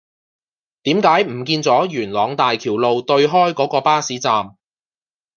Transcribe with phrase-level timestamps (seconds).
[0.81, 4.55] 點解唔見左元朗大橋路對開嗰個巴士站